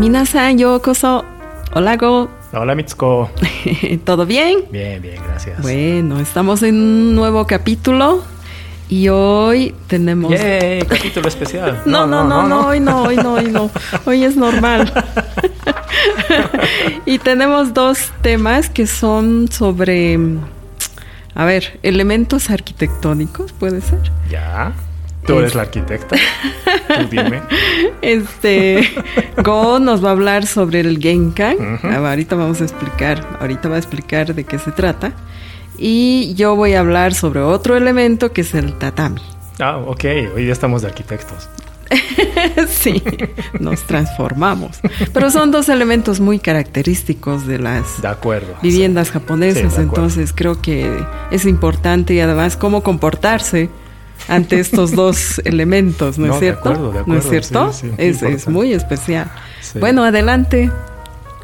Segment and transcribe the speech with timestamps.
[0.00, 1.26] Minasan yokoso.
[1.74, 2.30] Hola Go.
[2.54, 3.28] Hola Mitsuko.
[4.04, 4.64] ¿Todo bien?
[4.70, 5.60] Bien, bien, gracias.
[5.60, 8.24] Bueno, estamos en un nuevo capítulo
[8.88, 10.32] y hoy tenemos.
[10.32, 10.84] ¡Yay!
[10.84, 11.82] Capítulo especial.
[11.84, 13.70] No, no, no, no, hoy no, hoy no, hoy no.
[14.06, 14.90] Hoy es normal.
[17.04, 20.18] y tenemos dos temas que son sobre.
[21.34, 24.00] A ver, elementos arquitectónicos, ¿puede ser?
[24.30, 24.72] Ya.
[25.26, 26.16] Tú eres la arquitecta.
[26.88, 27.42] Tú dime.
[28.02, 28.88] Este,
[29.42, 31.78] Go nos va a hablar sobre el Genkan.
[31.82, 35.12] Ah, ahorita vamos a explicar, ahorita va a explicar de qué se trata.
[35.78, 39.20] Y yo voy a hablar sobre otro elemento que es el tatami.
[39.58, 40.04] Ah, ok.
[40.34, 41.48] Hoy ya estamos de arquitectos.
[42.68, 43.02] sí,
[43.58, 44.80] nos transformamos.
[45.12, 49.78] Pero son dos elementos muy característicos de las de acuerdo, viviendas japonesas.
[49.78, 50.88] entonces creo que
[51.30, 53.68] es importante y además cómo comportarse
[54.30, 57.04] ante estos dos elementos, ¿no, es cierto?
[57.06, 57.70] ¿No es cierto?
[57.98, 59.30] es, muy especial.
[59.78, 60.70] Bueno, adelante.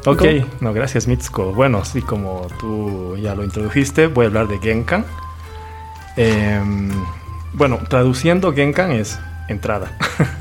[0.05, 0.23] Ok,
[0.61, 1.51] no, gracias Mitsuko.
[1.53, 5.05] Bueno, sí, como tú ya lo introdujiste, voy a hablar de Genkan.
[6.15, 6.89] Em,
[7.53, 9.91] bueno, traduciendo Genkan es entrada.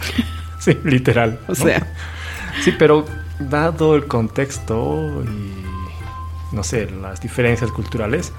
[0.61, 1.41] sí, literal.
[1.49, 1.85] O sea.
[2.63, 3.05] Sí, pero
[3.41, 8.33] dado el contexto y, no sé, las diferencias culturales,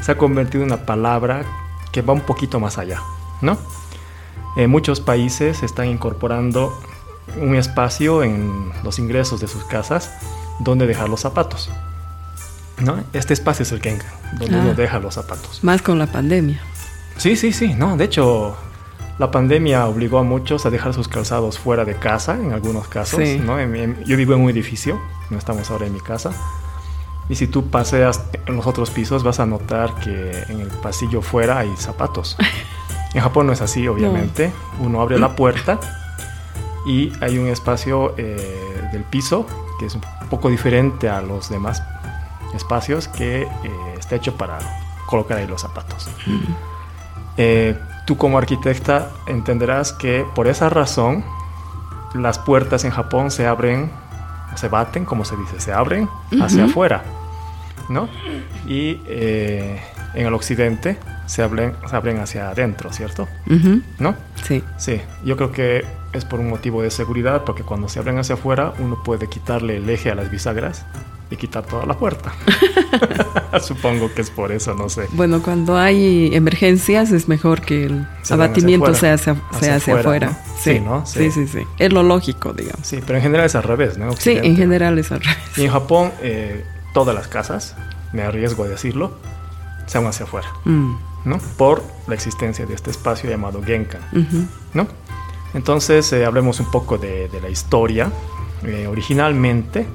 [0.00, 1.42] se ha convertido en una palabra
[1.92, 3.02] que va un poquito más allá.
[3.40, 3.58] ¿No?
[4.56, 6.76] En muchos países están incorporando
[7.36, 10.10] un espacio en los ingresos de sus casas
[10.58, 11.70] donde dejar los zapatos.
[12.80, 13.04] ¿no?
[13.12, 14.06] Este espacio es el Kenga,
[14.38, 14.74] donde uno ah.
[14.74, 15.62] deja los zapatos.
[15.62, 16.60] Más con la pandemia.
[17.16, 18.56] Sí, sí, sí, no, de hecho
[19.18, 23.20] la pandemia obligó a muchos a dejar sus calzados fuera de casa, en algunos casos,
[23.44, 23.60] ¿no?
[23.60, 26.32] yo vivo en un edificio, no estamos ahora en mi casa,
[27.28, 31.20] y si tú paseas en los otros pisos vas a notar que en el pasillo
[31.20, 32.36] fuera hay zapatos.
[33.14, 34.52] En Japón no es así, obviamente.
[34.78, 35.80] Uno abre la puerta
[36.86, 39.46] y hay un espacio eh, del piso
[39.78, 41.82] que es un poco diferente a los demás
[42.54, 43.48] espacios que eh,
[43.98, 44.58] está hecho para
[45.06, 46.08] colocar ahí los zapatos.
[47.36, 51.24] Eh, tú como arquitecta entenderás que por esa razón
[52.14, 53.90] las puertas en Japón se abren,
[54.56, 56.08] se baten, como se dice, se abren
[56.42, 57.04] hacia afuera,
[57.88, 58.08] ¿no?
[58.66, 60.98] Y en el occidente
[61.30, 63.28] se abren, se abren hacia adentro, ¿cierto?
[64.00, 64.16] ¿No?
[64.48, 64.64] Sí.
[64.78, 68.34] Sí, yo creo que es por un motivo de seguridad, porque cuando se abren hacia
[68.34, 70.84] afuera uno puede quitarle el eje a las bisagras
[71.30, 72.32] y quitar toda la puerta.
[73.62, 75.06] Supongo que es por eso, no sé.
[75.12, 80.36] Bueno, cuando hay emergencias es mejor que el abatimiento sea hacia, hacia, afuera.
[80.58, 81.06] Sí, ¿no?
[81.06, 81.30] Sí.
[81.30, 81.46] sí.
[81.46, 82.84] sí, Es lo lógico, digamos.
[82.84, 84.16] Sí, pero en general es al revés, ¿no?
[84.16, 85.38] Sí, en general es al revés.
[85.56, 87.76] Y en Japón, eh, todas las casas,
[88.12, 89.12] me arriesgo a decirlo,
[89.86, 90.48] se van hacia afuera.
[90.64, 91.09] Mm.
[91.24, 91.38] ¿No?
[91.56, 94.02] Por la existencia de este espacio llamado Genkan,
[94.74, 94.86] ¿no?
[95.54, 98.10] Entonces, eh, hablemos un poco de, la historia.
[98.64, 99.86] Eh, originalmente,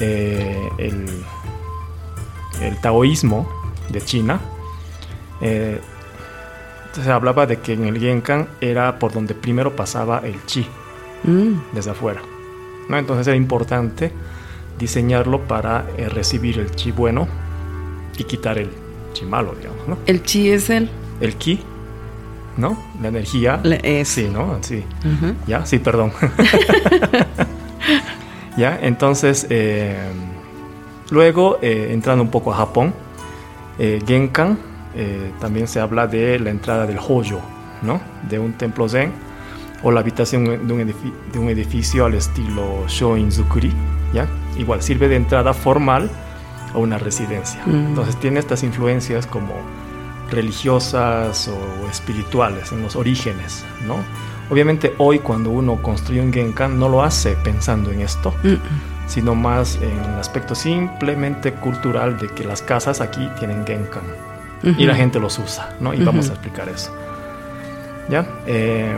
[0.00, 1.06] eh, el,
[2.60, 3.48] el, taoísmo
[3.90, 4.40] de China
[5.40, 10.66] se hablaba de que en el Genkan era por donde primero pasaba el chi,
[11.24, 11.72] mm.
[11.72, 12.20] desde afuera.
[12.88, 12.98] ¿no?
[12.98, 14.12] Entonces era importante
[14.78, 17.28] diseñarlo para recibir el chi bueno
[18.18, 18.70] y quitar el
[19.12, 19.98] chimalo, digamos, ¿no?
[20.06, 20.90] El chi es el...
[21.20, 21.60] El ki,
[22.56, 22.78] ¿no?
[23.00, 23.60] La energía.
[23.82, 24.08] es.
[24.08, 24.58] Sí, ¿no?
[24.62, 24.84] Sí.
[25.46, 26.12] Ya, sí, perdón.
[28.56, 29.96] ya, entonces, eh,
[31.10, 32.94] luego, eh, entrando un poco a Japón,
[33.78, 34.58] eh, Genkan,
[35.40, 37.38] también se habla de la entrada del Hoyo,
[37.82, 38.00] ¿no?
[38.28, 39.12] De un templo zen
[39.82, 43.72] o la habitación de un, edificio, de un edificio al estilo Shoin-zukuri,
[44.12, 44.26] ¿ya?
[44.58, 46.10] Igual sirve de entrada formal
[46.74, 47.62] o una residencia.
[47.66, 47.88] Mm.
[47.88, 49.54] Entonces tiene estas influencias como
[50.30, 53.96] religiosas o espirituales en los orígenes, ¿no?
[54.50, 58.34] Obviamente hoy cuando uno construye un Genkan no lo hace pensando en esto,
[59.06, 64.02] sino más en el aspecto simplemente cultural de que las casas aquí tienen Genkan
[64.76, 65.94] y la gente los usa, ¿no?
[65.94, 66.92] Y vamos a explicar eso.
[68.08, 68.26] ¿Ya?
[68.46, 68.96] Eh,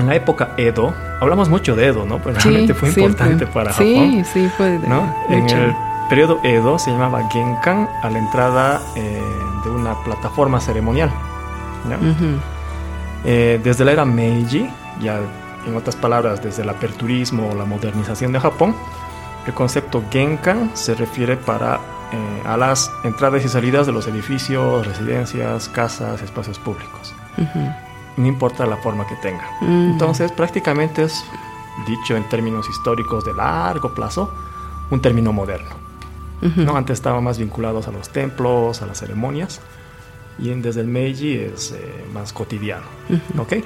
[0.00, 2.18] en la época Edo, hablamos mucho de Edo, ¿no?
[2.18, 3.86] Pero realmente fue importante para Japón.
[3.86, 5.14] Sí, sí, fue de, ¿no?
[5.28, 5.74] En el
[6.10, 9.22] periodo Edo se llamaba Genkan a la entrada eh,
[9.64, 11.10] de una plataforma ceremonial.
[13.24, 14.68] Eh, desde la era Meiji,
[15.00, 15.20] ya
[15.66, 18.74] en otras palabras, desde el aperturismo o la modernización de Japón,
[19.46, 24.84] el concepto Genkan se refiere para, eh, a las entradas y salidas de los edificios,
[24.84, 27.14] residencias, casas, espacios públicos.
[28.16, 29.48] No importa la forma que tenga.
[29.62, 31.24] Entonces, prácticamente es,
[31.86, 34.28] dicho en términos históricos de largo plazo,
[34.90, 35.79] un término moderno.
[36.56, 36.76] ¿No?
[36.76, 39.60] Antes estaban más vinculados a los templos, a las ceremonias,
[40.38, 42.86] y en, desde el Meiji es eh, más cotidiano,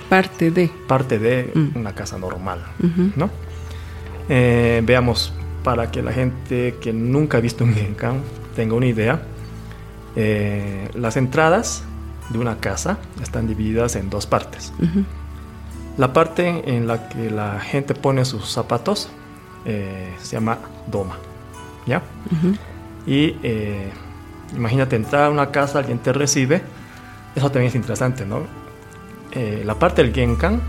[0.08, 0.70] Parte de.
[0.88, 1.78] Parte de mm.
[1.78, 2.64] una casa normal,
[3.16, 3.30] ¿no?
[4.28, 5.32] Eh, veamos,
[5.62, 8.20] para que la gente que nunca ha visto un Genkan
[8.56, 9.22] tenga una idea,
[10.16, 11.84] eh, las entradas
[12.30, 14.72] de una casa están divididas en dos partes.
[15.96, 19.08] La parte en la que la gente pone sus zapatos
[19.64, 21.16] eh, se llama doma,
[21.86, 22.02] ¿ya?
[23.06, 23.36] Y
[24.56, 26.62] imagínate entrar a una casa, alguien te recibe,
[27.34, 28.42] eso también es interesante, ¿no?
[29.64, 30.60] la parte del genkan,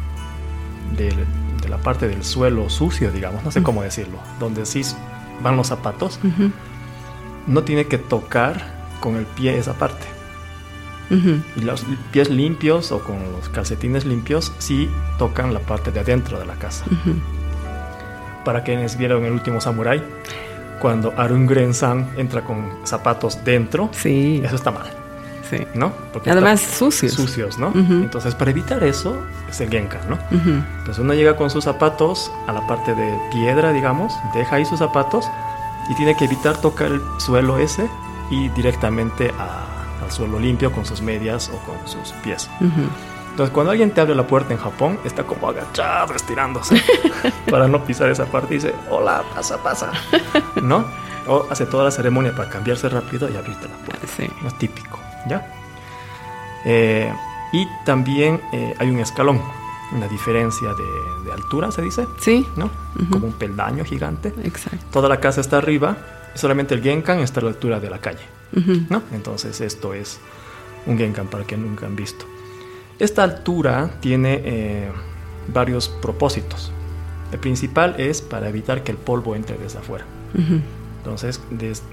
[0.97, 1.13] del,
[1.62, 4.81] de la parte del suelo sucio, digamos, no sé cómo decirlo, donde sí
[5.41, 6.19] van los zapatos,
[7.47, 10.06] no tiene que tocar con el pie esa parte.
[11.09, 14.89] Y los pies limpios o con los calcetines limpios sí
[15.19, 16.85] tocan la parte de adentro de la casa.
[18.44, 20.03] Para quienes vieron el último Samurai,
[20.80, 24.42] cuando Arun Gren-san entra con zapatos dentro, sí.
[24.44, 24.92] eso está mal.
[25.50, 25.57] Sí.
[25.75, 25.92] ¿No?
[26.12, 27.13] Porque Además sucios.
[27.13, 27.72] Sucios, ¿no?
[27.75, 29.16] Entonces, para evitar eso,
[29.48, 30.18] es el genka, ¿no?
[30.31, 34.80] Entonces, uno llega con sus zapatos a la parte de piedra, digamos, deja ahí sus
[34.80, 35.25] zapatos
[35.89, 37.88] y tiene que evitar tocar el suelo ese
[38.31, 42.50] y directamente al suelo limpio con sus medias o con sus pies.
[43.36, 46.82] Entonces, cuando alguien te abre la puerta en Japón, está como agachado, estirándose
[47.52, 49.92] para no pisar esa parte y dice, hola, pasa, pasa,
[50.64, 50.86] ¿no?
[51.28, 54.08] O hace toda la ceremonia para cambiarse rápido y abrirte la puerta.
[54.08, 54.26] Sí.
[54.42, 54.98] No es típico.
[55.28, 55.54] ¿ya?
[56.64, 57.14] Eh,
[57.52, 59.42] y también eh, hay un escalón,
[59.92, 62.08] una diferencia de, altura, se dice.
[62.22, 62.48] Sí.
[62.56, 62.70] ¿No?
[63.12, 64.34] Como un peldaño gigante.
[64.46, 64.86] Exacto.
[64.94, 65.98] Toda la casa está arriba
[66.36, 68.24] solamente el genkan está a la altura de la calle.
[68.90, 69.04] ¿No?
[69.12, 70.22] Entonces esto es
[70.86, 72.26] un genkan para que nunca han visto.
[73.00, 74.92] Esta altura tiene eh,
[75.53, 76.71] varios propósitos.
[77.31, 80.06] El principal es para evitar que el polvo entre desde afuera.
[81.06, 81.42] Entonces,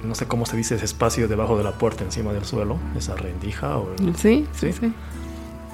[0.05, 3.15] no sé cómo se dice ese espacio debajo de la puerta, encima del suelo, esa
[3.15, 3.95] rendija o...
[4.17, 4.93] Sí, sí, sí.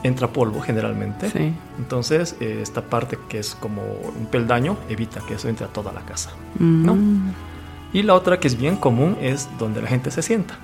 [0.02, 1.30] Entra polvo generalmente.
[1.30, 1.52] Sí.
[1.78, 5.92] Entonces, eh, esta parte que es como un peldaño evita que eso entre a toda
[5.92, 6.30] la casa.
[6.58, 6.94] ¿no?
[6.96, 7.32] Mm.
[7.92, 10.58] Y la otra que es bien común es donde la gente se sienta.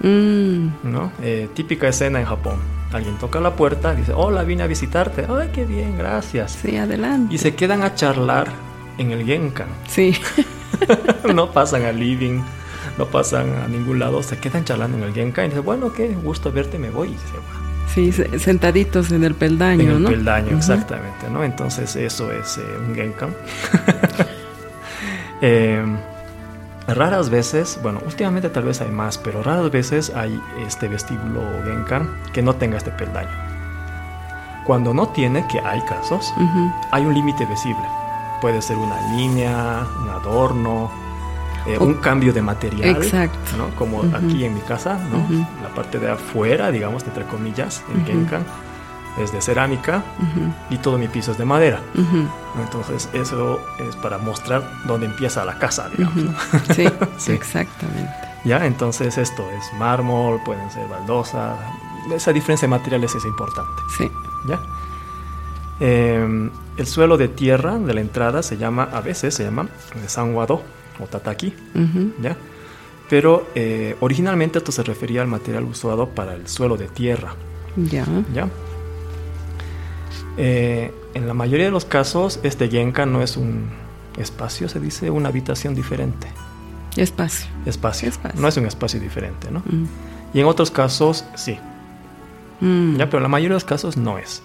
[0.00, 0.68] Mm.
[0.84, 1.12] ¿no?
[1.22, 2.79] Eh, típica escena en Japón.
[2.92, 5.26] Alguien toca la puerta, dice, hola, vine a visitarte.
[5.28, 6.58] Ay, qué bien, gracias.
[6.60, 7.34] Sí, adelante.
[7.34, 8.48] Y se quedan a charlar
[8.98, 9.68] en el genkan.
[9.88, 10.16] Sí.
[11.34, 12.40] no pasan al living,
[12.98, 16.08] no pasan a ningún lado, se quedan charlando en el genka y dicen, bueno, qué
[16.08, 17.08] gusto verte, me voy.
[17.10, 17.60] Y se va.
[17.94, 21.42] Sí, sentaditos en el peldaño, en el peldaño, exactamente, ¿no?
[21.42, 23.34] Entonces eso es eh, un genkan.
[25.42, 25.82] Eh,
[26.94, 32.08] raras veces, bueno, últimamente tal vez hay más, pero raras veces hay este vestíbulo genkan
[32.32, 33.30] que no tenga este peldaño.
[34.66, 36.32] Cuando no tiene, que hay casos,
[36.92, 37.82] hay un límite visible
[38.40, 40.90] puede ser una línea, un adorno,
[41.66, 43.02] eh, un cambio de material.
[43.02, 43.56] Exacto.
[43.56, 43.68] ¿no?
[43.76, 45.18] Como aquí en mi casa, ¿no?
[45.62, 48.44] La parte de afuera, digamos, entre comillas, en Genkan,
[49.18, 50.02] es de cerámica
[50.70, 51.80] y todo mi piso es de madera.
[52.58, 56.34] Entonces, eso es para mostrar dónde empieza la casa, digamos.
[56.74, 56.86] Sí,
[57.18, 58.10] sí, exactamente.
[58.44, 61.58] Ya, entonces esto es mármol, pueden ser baldosas.
[62.14, 63.82] Esa diferencia de materiales es importante.
[63.96, 64.10] Sí.
[64.48, 64.58] ¿Ya?
[65.80, 69.68] Eh, el suelo de tierra de la entrada se llama, a veces se llama
[70.06, 70.62] sanguado
[70.98, 71.54] o tataki,
[72.20, 72.36] ¿ya?
[73.08, 77.34] Pero eh, originalmente esto se refería al material usado para el suelo de tierra.
[77.76, 78.06] Ya.
[78.32, 78.48] ¿Ya?
[80.36, 83.68] Eh, en la mayoría de los casos, este genka no es un
[84.16, 86.28] espacio, se dice una habitación diferente.
[86.96, 87.48] Espacio.
[87.66, 88.10] Espacio.
[88.34, 89.62] No es un espacio diferente, ¿no?
[90.34, 91.58] Y en otros casos, sí.
[92.60, 92.96] Mm.
[92.96, 94.42] Ya, pero en la mayoría de los casos no es.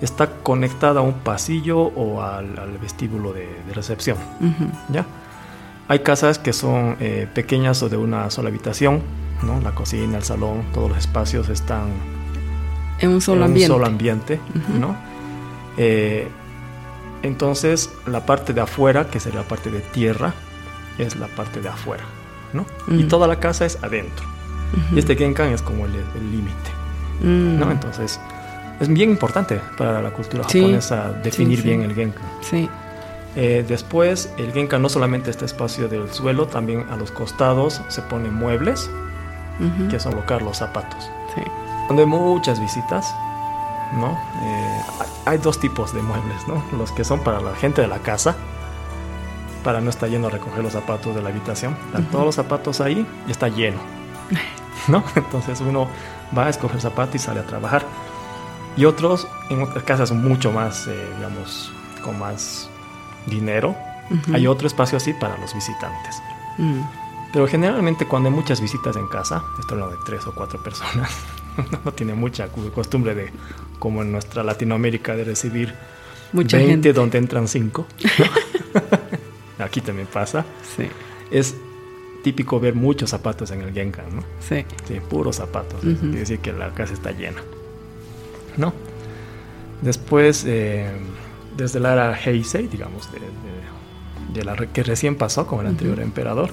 [0.00, 4.16] Está conectada a un pasillo o al, vestíbulo de, recepción.
[4.90, 5.06] ¿Ya?
[5.88, 9.02] Hay casas que son eh, pequeñas o de una sola habitación,
[9.42, 9.60] ¿no?
[9.60, 11.88] La cocina, el salón, todos los espacios están
[13.00, 13.72] en un solo ambiente.
[13.72, 14.40] Un solo ambiente
[14.78, 14.96] ¿no?
[15.78, 16.28] Eh,
[17.22, 20.34] entonces, la parte de afuera, que sería la parte de tierra,
[20.98, 22.04] es la parte de afuera,
[22.52, 22.66] ¿no?
[22.88, 24.26] Y toda la casa es adentro.
[24.94, 25.92] Y este Genkan es como el
[26.30, 26.78] límite.
[27.20, 27.66] ¿no?
[27.66, 27.70] Mm.
[27.70, 28.20] Entonces,
[28.80, 32.20] es bien importante para la cultura japonesa definir bien el genka.
[32.40, 32.68] Sí.
[33.36, 38.02] Eh, después, el genka no solamente este espacio del suelo, también a los costados se
[38.02, 38.90] ponen muebles,
[39.90, 41.10] que son colocar los zapatos.
[41.34, 41.42] Sí.
[41.86, 43.12] Cuando hay muchas visitas,
[43.92, 44.18] ¿no?
[44.42, 44.80] Eh,
[45.24, 46.62] hay dos tipos de muebles, ¿no?
[46.76, 48.36] Los que son para la gente de la casa,
[49.64, 51.76] para no estar yendo a recoger los zapatos de la habitación.
[51.86, 53.78] Están todos los zapatos ahí y está lleno,
[54.88, 55.02] ¿no?
[55.14, 55.88] Entonces uno
[56.36, 57.84] va a escoger zapatos y sale a trabajar.
[58.76, 62.70] Y otros, en otras casas mucho más, eh, digamos, con más
[63.26, 63.74] dinero,
[64.32, 66.22] hay otro espacio así para los visitantes.
[66.56, 66.80] Mm.
[67.32, 71.10] Pero generalmente cuando hay muchas visitas en casa, esto hablando de tres o cuatro personas,
[71.84, 73.30] no tiene mucha costumbre de,
[73.78, 75.74] como en nuestra Latinoamérica, de recibir
[76.32, 77.86] Mucha 20 donde entran cinco.
[79.58, 80.44] aquí también pasa.
[80.76, 80.88] Sí.
[81.30, 81.54] Es
[82.22, 84.22] típico ver muchos zapatos en el Genkan, ¿no?
[84.40, 84.64] Sí.
[84.86, 85.80] Sí, puros zapatos.
[85.80, 87.40] Quiere decir que la casa está llena.
[88.56, 88.72] ¿No?
[89.80, 90.90] Después, eh,
[91.56, 96.50] desde la era Heisei, digamos, de, la que recién pasó con el anterior emperador,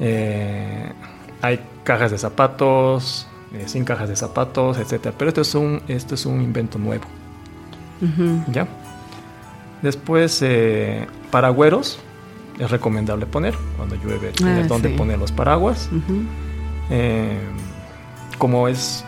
[0.00, 0.92] eh,
[1.40, 5.12] hay cajas de zapatos, eh, sin cajas de zapatos, etc.
[5.16, 7.04] Pero esto es un, esto es un invento nuevo.
[8.52, 8.68] ¿Ya?
[9.80, 11.98] Después, eh, paragüeros
[12.58, 15.88] es recomendable poner cuando llueve, ah, donde poner los paraguas.
[16.90, 17.38] Eh,
[18.38, 19.04] como es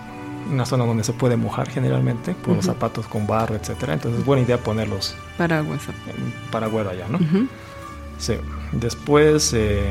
[0.51, 3.95] una zona donde se puede mojar generalmente por los zapatos con barro, etcétera.
[3.95, 5.83] Entonces es buena idea ponerlos paraguas
[6.51, 7.19] paragüero allá, ¿no?
[8.19, 8.35] Sí.
[8.73, 9.91] Después eh,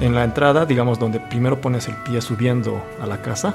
[0.00, 3.54] en la entrada, digamos donde primero pones el pie subiendo a la casa,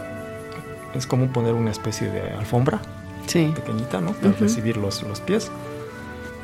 [0.93, 2.79] es como poner una especie de alfombra
[3.25, 4.11] pequeñita, ¿no?
[4.13, 5.51] Para recibir los, los pies.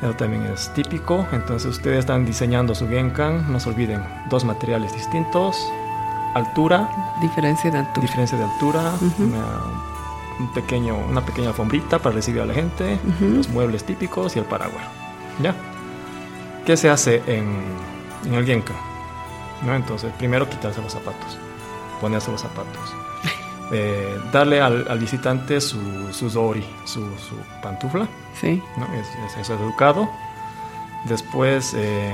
[0.02, 1.26] Eso también es típico.
[1.32, 5.56] Entonces ustedes están diseñando su Genkan, no se olviden, dos materiales distintos,
[6.34, 6.88] altura.
[7.20, 8.02] Diferencia de altura.
[8.02, 9.44] Diferencia de altura, una,
[10.40, 14.44] un pequeño, una pequeña alfombrita para recibir a la gente, los muebles típicos y el
[14.44, 14.84] paraguas.
[15.40, 15.54] ¿Ya?
[16.66, 17.62] ¿Qué se hace en,
[18.26, 18.91] en el Genkan?
[19.62, 19.74] ¿No?
[19.74, 21.38] Entonces, primero quitarse los zapatos,
[22.00, 22.94] ponerse los zapatos.
[23.74, 25.80] Eh, darle al, visitante su,
[26.12, 28.06] su dori, su, su pantufla.
[28.38, 28.62] Sí.
[28.76, 28.86] ¿no?
[28.94, 30.10] Es, es, educado.
[31.06, 32.12] Después, eh,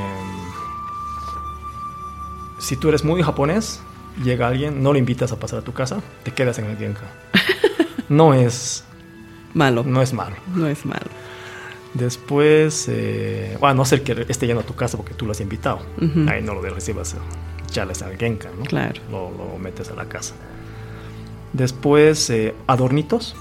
[2.59, 3.81] si tú eres muy japonés,
[4.23, 7.07] llega alguien, no lo invitas a pasar a tu casa, te quedas en el genka.
[8.09, 8.85] No es
[9.53, 9.85] malo.
[9.85, 10.37] No es malo.
[10.55, 11.11] No es malo.
[11.95, 15.33] Después, eh, bueno, a no ser que esté yendo a tu casa porque tú lo
[15.33, 15.81] has invitado.
[16.29, 17.17] Ahí no lo recibas,
[17.67, 18.65] echarles al genka, ¿no?
[18.65, 19.01] Claro.
[19.11, 20.35] Lo, lo metes a la casa.
[21.53, 23.37] Después, eh, adornitos.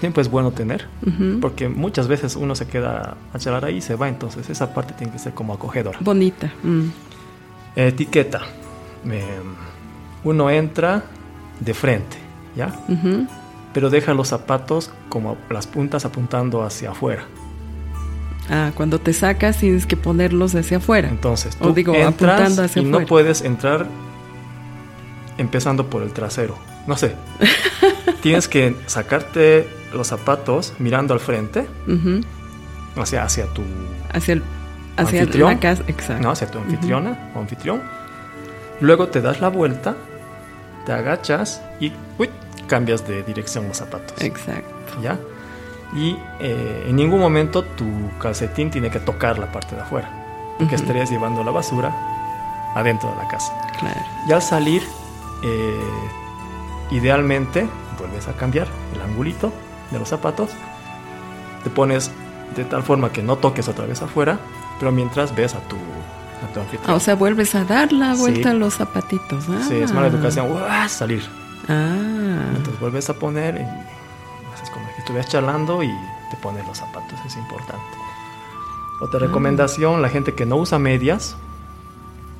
[0.00, 0.86] Siempre es bueno tener,
[1.40, 4.92] porque muchas veces uno se queda a charlar ahí y se va, entonces esa parte
[4.92, 5.98] tiene que ser como acogedora.
[6.00, 6.52] Bonita.
[6.62, 6.88] Mm.
[7.74, 8.42] Etiqueta.
[10.24, 11.04] uno entra
[11.60, 12.18] de frente,
[12.54, 12.78] ¿ya?
[13.72, 17.24] Pero deja los zapatos como las puntas apuntando hacia afuera.
[18.50, 21.08] Ah, cuando te sacas tienes que ponerlos hacia afuera.
[21.08, 23.86] Entonces, tú digo, entras hacia y no puedes entrar
[25.38, 27.14] empezando por el trasero no sé.
[28.22, 31.66] Tienes que sacarte los zapatos mirando al frente,
[32.96, 33.62] o sea, hacia tu
[34.12, 34.42] hacia el
[34.96, 36.22] hacia la casa, exacto.
[36.22, 37.82] No, hacia tu anfitriona o anfitrión.
[38.80, 39.96] Luego te das la vuelta,
[40.86, 42.28] te agachas y uy,
[42.66, 44.20] cambias de dirección los zapatos.
[44.20, 45.00] Exacto.
[45.02, 45.18] ¿Ya?
[45.94, 47.86] Y eh, en ningún momento tu
[48.18, 50.10] calcetín tiene que tocar la parte de afuera,
[50.58, 51.94] porque estarías llevando la basura
[52.74, 53.52] adentro de la casa.
[53.78, 54.00] Claro.
[54.28, 54.82] Y al salir,
[55.44, 55.80] eh,
[56.90, 57.66] Idealmente,
[57.98, 59.52] vuelves a cambiar el angulito
[59.90, 60.50] de los zapatos,
[61.62, 62.10] te pones
[62.54, 64.38] de tal forma que no toques otra vez afuera,
[64.78, 66.60] pero mientras ves a tu, a tu.
[66.86, 69.44] Ah, o sea, vuelves a dar la vuelta a los zapatitos.
[69.66, 70.10] Sí, es mala ah.
[70.10, 70.52] educación.
[70.52, 70.88] ¡Uah!
[70.88, 71.24] Salir.
[71.68, 71.96] Ah.
[72.54, 73.93] Entonces vuelves a poner y
[75.04, 75.88] estuvieras charlando y
[76.30, 77.82] te pones los zapatos, es importante.
[79.02, 79.26] Otra ah.
[79.26, 81.36] recomendación, la gente que no usa medias,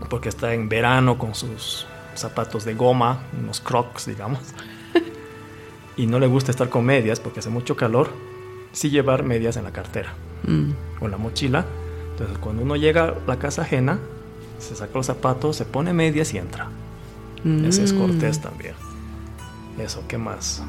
[0.09, 4.41] porque está en verano con sus zapatos de goma, unos crocs, digamos,
[5.97, 8.09] y no le gusta estar con medias porque hace mucho calor,
[8.73, 10.71] sí llevar medias en la cartera mm.
[11.03, 11.67] o en la mochila.
[12.13, 13.99] Entonces, cuando uno llega a la casa ajena,
[14.59, 16.71] se saca los zapatos, se pone medias y entra.
[17.45, 17.99] Ese es mm.
[17.99, 18.75] cortés también.
[19.79, 20.63] Eso, ¿qué más?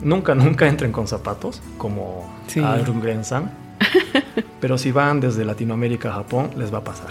[0.00, 2.60] Nunca, nunca entren con zapatos, como sí.
[2.60, 3.50] Alrun Grensan.
[4.60, 7.10] Pero si van desde Latinoamérica a Japón, les va a pasar.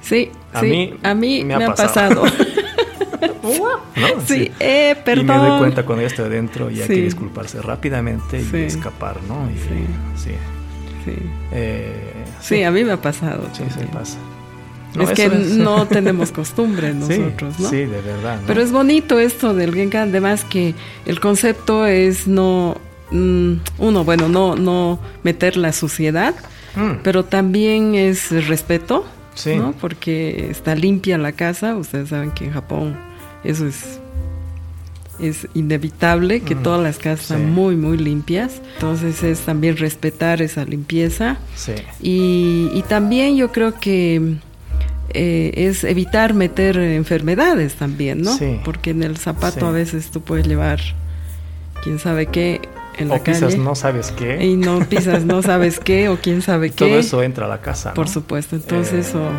[0.00, 2.22] Sí, a mí, a mí me, ha, pasado.
[4.26, 5.24] Sí, Eh, perdón.
[5.24, 9.22] Y me doy cuenta cuando ya estoy adentro y hay que disculparse rápidamente y escapar,
[9.28, 9.48] ¿no?
[10.16, 10.34] sí.
[11.04, 11.14] Sí.
[11.52, 12.62] Eh, sí.
[12.62, 13.48] a mí me ha pasado.
[13.52, 14.18] Sí, se pasa.
[14.98, 17.68] Es que no tenemos costumbre nosotros, ¿no?
[17.68, 18.40] Sí, de verdad.
[18.46, 20.74] Pero es bonito esto del Genkan, además que
[21.06, 22.76] el concepto es no,
[23.10, 26.34] mm, uno, bueno, no, no meter la suciedad,
[26.76, 27.02] mm.
[27.02, 29.04] pero también es respeto,
[29.46, 29.72] ¿no?
[29.80, 32.96] Porque está limpia la casa, ustedes saben que en Japón
[33.44, 34.00] eso es
[35.20, 40.64] es inevitable que todas las casas están muy muy limpias entonces es también respetar esa
[40.64, 41.72] limpieza sí.
[42.00, 44.36] y, también yo creo que
[45.10, 50.46] eh, es evitar meter enfermedades también no porque en el zapato a veces tú puedes
[50.46, 50.80] llevar
[51.82, 52.60] quién sabe qué
[52.98, 54.44] en o la pisas no sabes qué.
[54.44, 57.60] Y no pisas no sabes qué o quién sabe qué todo eso entra a la
[57.60, 59.30] casa por supuesto entonces eh, eso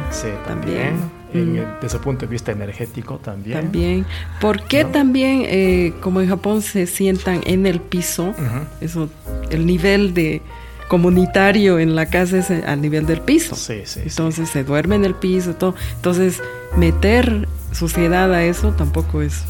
[0.47, 0.95] también.
[1.33, 3.61] desde ese punto de vista energético también.
[3.61, 4.05] También.
[4.41, 8.33] ¿Por qué también, eh, como en Japón se sientan en el piso,
[8.81, 9.09] eso,
[9.51, 10.41] el nivel de
[10.89, 13.55] comunitario en la casa es al nivel del piso.
[13.55, 14.01] Sí, sí.
[14.03, 15.75] Entonces se duerme en el piso, todo.
[15.95, 16.41] Entonces
[16.75, 19.45] meter suciedad a eso tampoco es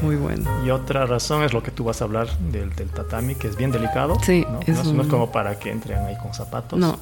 [0.00, 0.48] muy bueno.
[0.64, 3.72] Y otra razón es lo que tú vas a hablar del, tatami, que es bien
[3.72, 4.16] delicado.
[4.22, 4.60] Sí, ¿no?
[4.60, 6.78] Es, no, es como para que entren ahí con zapatos.
[6.78, 6.98] No.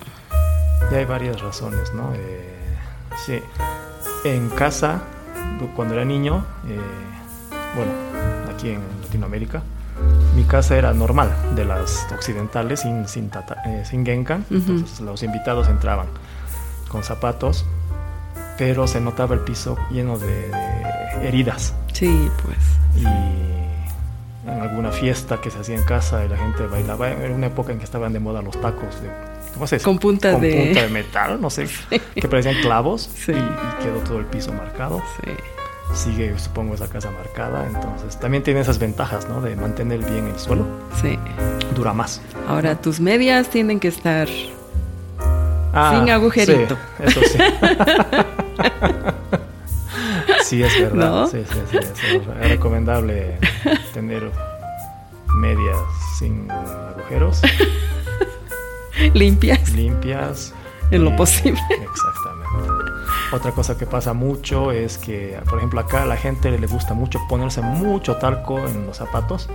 [0.91, 2.13] Y hay varias razones, ¿no?
[2.15, 2.55] Eh,
[3.25, 3.39] sí.
[4.25, 5.03] En casa,
[5.77, 6.79] cuando era niño, eh,
[7.77, 7.93] bueno,
[8.55, 9.63] aquí en Latinoamérica,
[10.35, 13.31] mi casa era normal, de las occidentales, sin, sin,
[13.67, 14.45] eh, sin genkan.
[14.51, 16.07] Entonces los invitados entraban
[16.89, 17.65] con zapatos,
[18.59, 20.51] pero se notaba el piso lleno de,
[21.23, 21.75] heridas.
[21.93, 22.59] Sí, pues.
[22.97, 23.05] Y
[24.49, 27.73] en alguna fiesta que se hacía en casa y la gente bailaba, era una época
[27.73, 29.09] en que estaban de moda los tacos de
[29.55, 30.65] ¿cómo se Con punta de...
[30.65, 31.69] punta de metal, no sé,
[32.15, 33.33] que parecían clavos y,
[33.83, 35.03] quedó todo el piso marcado.
[35.23, 35.33] Sí
[35.95, 37.67] sigue, supongo, esa casa marcada.
[37.67, 39.41] Entonces, también tiene esas ventajas, ¿no?
[39.41, 40.67] De mantener bien el suelo.
[41.01, 41.19] Sí.
[41.75, 42.21] Dura más.
[42.49, 44.29] Ahora, tus medias tienen que estar
[45.73, 46.77] ah, sin agujerito.
[46.99, 47.39] Sí, eso sí.
[50.45, 51.29] sí, es verdad.
[51.29, 51.79] Sí, sí, sí.
[52.41, 53.39] Es recomendable
[53.95, 54.31] tener
[55.37, 55.79] medias
[56.19, 57.41] sin agujeros.
[59.15, 59.73] Limpias.
[59.73, 60.55] Limpias.
[60.91, 61.61] En lo posible.
[61.71, 62.82] Exactamente.
[63.33, 66.93] Otra cosa que pasa mucho es que, por ejemplo, acá a la gente le gusta
[66.93, 69.49] mucho ponerse mucho talco en los zapatos.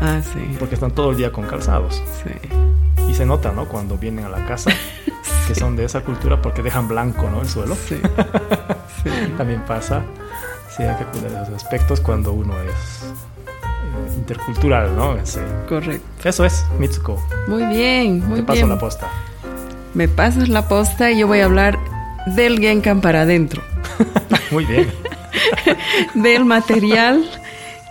[0.00, 0.56] Ah, sí.
[0.58, 2.02] Porque están todo el día con calzados.
[2.24, 2.32] Sí.
[3.08, 3.68] Y se nota, ¿no?
[3.68, 4.72] Cuando vienen a la casa,
[5.46, 7.42] que son de esa cultura porque dejan blanco, ¿no?
[7.42, 7.76] El suelo.
[7.76, 7.96] Sí.
[9.04, 9.10] sí.
[9.38, 10.02] También pasa.
[10.76, 15.16] Sí, hay que cuidar esos aspectos cuando uno es eh, intercultural, ¿no?
[15.24, 15.40] Sí.
[15.68, 16.28] Correcto.
[16.28, 17.24] Eso es, Mitsuko.
[17.46, 19.08] Muy bien, muy Te paso la posta.
[19.94, 21.78] Me pasas la posta y yo voy a hablar
[22.26, 23.62] del Genkan para adentro.
[24.50, 24.88] Muy bien.
[26.14, 27.24] del material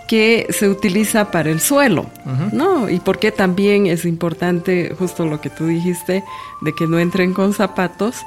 [0.06, 2.06] que se utiliza para el suelo,
[2.52, 2.88] ¿no?
[2.88, 6.22] Y por qué también es importante, justo lo que tú dijiste,
[6.60, 8.24] de que no entren con zapatos,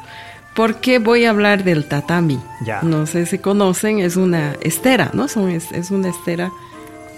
[0.55, 2.39] porque voy a hablar del tatami.
[2.65, 2.81] Ya.
[2.81, 5.25] No sé si conocen, es una estera, ¿no?
[5.25, 6.51] es, una estera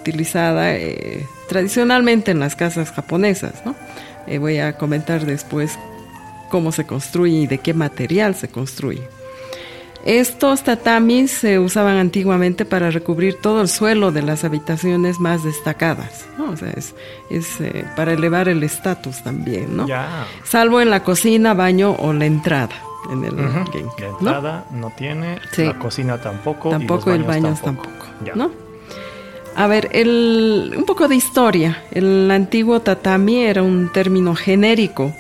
[0.01, 3.75] utilizada eh, tradicionalmente en las casas japonesas, ¿no?
[4.27, 5.79] Eh, voy a comentar después
[6.51, 9.01] cómo se construye y de qué material se construye.
[10.05, 16.25] Estos tatamis se usaban antiguamente para recubrir todo el suelo de las habitaciones más destacadas,
[16.39, 16.73] o sea,
[17.29, 19.85] es, eh, para elevar el estatus también, ¿no?
[20.43, 22.75] Salvo en la cocina, baño o la entrada.
[23.11, 24.91] En el La entrada ¿no?
[24.95, 26.69] tiene, la cocina tampoco.
[26.69, 28.51] Tampoco, y el baño tampoco, ¿no?
[29.55, 31.83] A ver, el, un poco de historia.
[31.91, 35.13] El antiguo tatami era un término genérico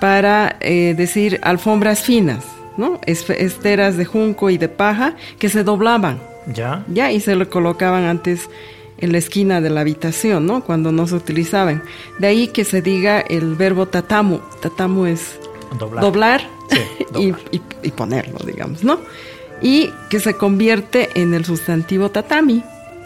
[0.00, 2.44] para eh, decir alfombras finas,
[2.76, 3.00] ¿no?
[3.06, 6.20] esteras de junco y de paja que se doblaban.
[6.52, 6.84] Ya.
[6.88, 8.48] Ya, y se le colocaban antes
[8.98, 10.62] en la esquina de la habitación, ¿no?
[10.62, 11.82] Cuando no se utilizaban.
[12.18, 14.38] De ahí que se diga el verbo tatamu.
[14.60, 15.38] Tatamu es
[16.00, 16.42] doblar,
[17.82, 18.98] Y, ponerlo, digamos, ¿no?
[19.62, 22.62] Y que se convierte en el sustantivo tatami,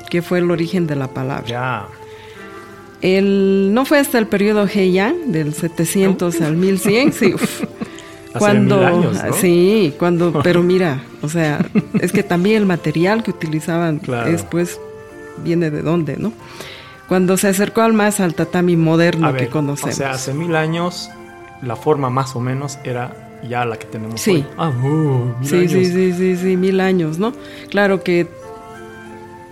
[0.09, 1.47] que fue el origen de la palabra.
[1.47, 1.87] Ya.
[3.03, 7.35] El, no fue hasta el periodo Heian, del 700 al 1100, sí.
[8.39, 11.65] cuando, años, Sí, cuando, pero mira, o sea,
[12.01, 14.79] es que también el material que utilizaban después
[15.43, 16.33] viene de dónde, ¿no?
[17.09, 19.95] Cuando se acercó al más al tatami moderno que conocemos.
[19.95, 21.11] O sea, hace mil años
[21.63, 24.31] la forma más o menos era ya la que tenemos sí.
[24.31, 24.47] hoy.
[24.57, 27.33] Ah, uh, sí, sí, sí, sí, sí, mil años, ¿no?
[27.69, 28.29] Claro que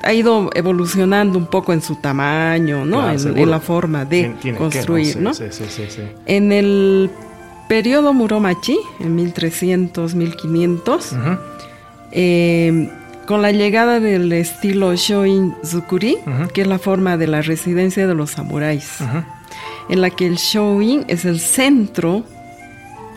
[0.03, 3.11] ha ido evolucionando un poco en su tamaño, ¿no?
[3.11, 5.35] en, la forma de construir, ¿no?
[5.35, 7.11] Sí, sí, sí, en el
[7.69, 11.17] periodo Muromachi, en 1300, 1500,
[12.13, 12.91] eh,
[13.27, 16.17] con la llegada del estilo Shoin Zukuri,
[16.55, 18.99] que es la forma de la residencia de los samuráis,
[19.89, 22.25] en la que el Shoin es el centro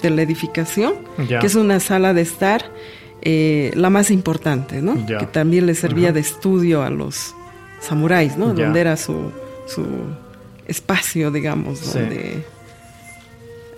[0.02, 2.66] de la edificación, que es una sala de estar
[3.22, 5.06] eh, la más importante, ¿no?
[5.06, 7.36] Que también le servía de estudio a los
[7.80, 8.54] samuráis, ¿no?
[8.54, 9.32] Donde era su,
[9.68, 9.86] su
[10.68, 12.44] espacio, digamos, donde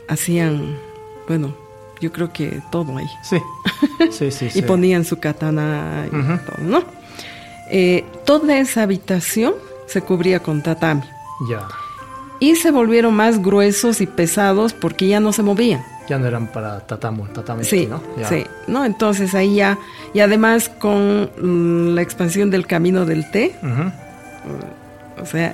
[0.08, 0.78] hacían,
[1.28, 1.56] bueno,
[2.00, 3.08] yo creo que todo ahí.
[3.24, 3.38] Sí,
[4.12, 4.60] sí, sí.
[4.60, 6.84] y ponían su katana y todo, ¿no?
[7.70, 9.54] Eh, toda esa habitación
[9.88, 11.04] se cubría con tatami.
[11.50, 11.68] Ya.
[12.40, 16.48] Y se volvieron más gruesos y pesados porque ya no se movían ya no eran
[16.48, 18.02] para tatamu, tatami, sí, ¿no?
[18.28, 18.86] Sí, ¿no?
[18.86, 19.78] Entonces ahí ya,
[20.14, 21.30] y además con
[21.96, 23.56] la expansión del camino del té,
[25.22, 25.54] o sea,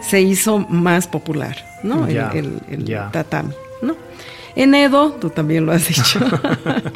[0.00, 2.06] se hizo más popular, ¿no?
[2.06, 2.60] el,
[3.12, 3.96] tatami, ¿no?
[4.56, 6.18] En Edo, tú también lo has dicho,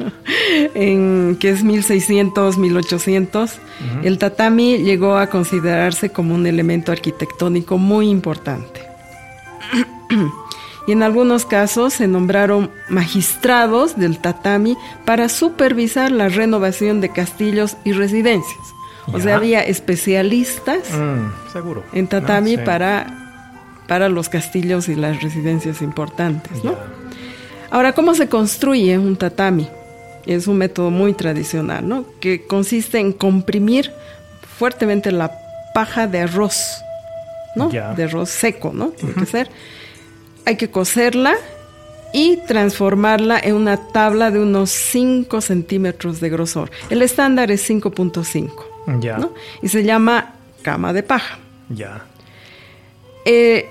[0.75, 3.59] en que es 1600, 1800,
[4.03, 8.81] el tatami llegó a considerarse como un elemento arquitectónico muy importante.
[10.87, 17.77] y en algunos casos se nombraron magistrados del tatami para supervisar la renovación de castillos
[17.85, 18.75] y residencias.
[19.13, 21.85] O sea, había especialistas mm, seguro.
[21.93, 23.07] en tatami para,
[23.87, 26.65] para los castillos y las residencias importantes.
[26.65, 26.75] ¿no?
[27.71, 29.69] Ahora, ¿cómo se construye un tatami?
[30.27, 32.07] Es un método muy tradicional, ¿no?
[32.21, 33.93] que consiste en comprimir
[34.59, 35.31] fuertemente la
[35.75, 36.83] paja de arroz,
[37.57, 37.69] ¿no?
[37.69, 38.89] De arroz seco, ¿no?
[38.91, 39.51] Tiene que ser.
[40.45, 41.35] Hay que cocerla
[42.13, 46.71] y transformarla en una tabla de unos 5 centímetros de grosor.
[46.91, 49.01] El estándar es 5.5.
[49.01, 49.19] Ya.
[49.63, 51.39] Y se llama cama de paja.
[51.69, 52.05] Ya.
[53.25, 53.69] Eh,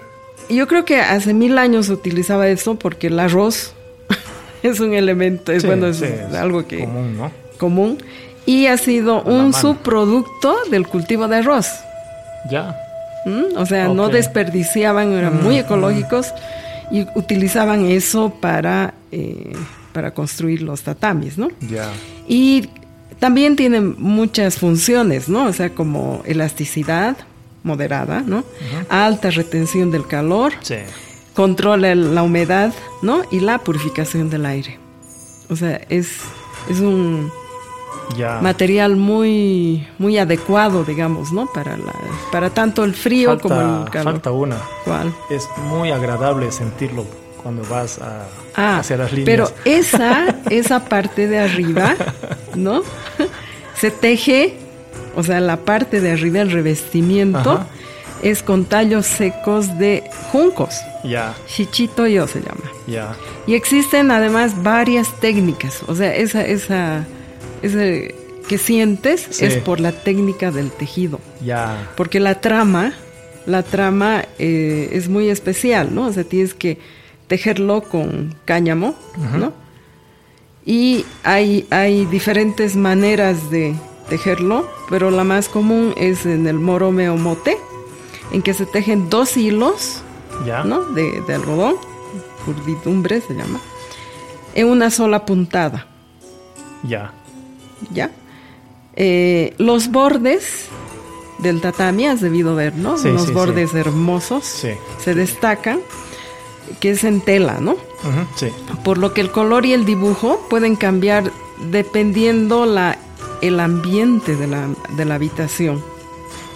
[0.49, 3.73] yo creo que hace mil años se utilizaba eso porque el arroz
[4.63, 7.31] es un elemento, es bueno, es, algo que común, ¿no?
[7.57, 7.97] Común
[8.45, 11.67] y ha sido un subproducto del cultivo de arroz.
[12.49, 12.75] Ya.
[13.25, 13.57] ¿Mm?
[13.57, 16.33] O sea, no desperdiciaban, eran muy ecológicos
[16.93, 19.53] y utilizaban eso para, eh,
[19.93, 21.49] para construir los tatamis, ¿no?
[21.59, 21.91] Ya.
[22.27, 22.69] Y
[23.17, 25.47] también tienen muchas funciones, ¿no?
[25.47, 27.17] O sea, como elasticidad
[27.63, 28.43] moderada, ¿no?
[28.89, 30.53] Alta retención del calor.
[30.61, 30.75] Sí.
[31.33, 33.23] Controla la humedad, ¿no?
[33.31, 34.77] Y la purificación del aire.
[35.49, 36.17] O sea, es,
[36.69, 37.31] es un
[38.41, 41.47] material muy muy adecuado, digamos, ¿no?
[41.47, 41.93] Para la,
[42.31, 44.13] para tanto el frío como el calor.
[44.13, 44.57] Falta una.
[44.85, 45.13] ¿Cuál?
[45.29, 47.05] Es muy agradable sentirlo
[47.41, 48.25] cuando vas a
[48.55, 49.25] ah, hacia las líneas.
[49.25, 51.95] Pero esa esa parte de arriba,
[52.55, 52.83] ¿no?
[53.75, 54.57] Se teje,
[55.15, 57.65] o sea, la parte de arriba el revestimiento
[58.21, 60.75] es con tallos secos de juncos.
[61.03, 61.35] Ya.
[61.47, 62.71] Shichito yo se llama.
[62.87, 63.15] Ya.
[63.45, 67.05] Y existen además varias técnicas, o sea, esa esa
[67.63, 68.13] ese
[68.47, 71.19] que sientes es por la técnica del tejido.
[71.43, 71.91] Ya.
[71.95, 72.93] Porque la trama,
[73.45, 76.07] la trama eh, es muy especial, ¿no?
[76.07, 76.77] O sea, tienes que
[77.27, 78.95] tejerlo con cáñamo,
[79.37, 79.53] ¿no?
[80.65, 83.75] Y hay, hay diferentes maneras de
[84.09, 87.57] tejerlo, pero la más común es en el morome o mote,
[88.31, 90.01] en que se tejen dos hilos,
[90.45, 90.63] ¿Ya?
[90.63, 90.81] ¿no?
[90.81, 91.75] De, de algodón,
[92.45, 93.59] curvidumbre se llama,
[94.53, 95.87] en una sola puntada.
[96.83, 97.13] Ya.
[97.91, 98.11] ¿Ya?
[98.95, 100.65] Eh, los bordes
[101.39, 102.95] del tatami has debido ver, ¿no?
[102.95, 105.79] Unos bordes hermosos se destacan,
[106.79, 107.75] que es en tela, ¿no?
[108.35, 108.47] sí.
[108.83, 111.31] Por lo que el color y el dibujo pueden cambiar
[111.71, 112.97] dependiendo la,
[113.41, 115.83] el ambiente de la, de la habitación.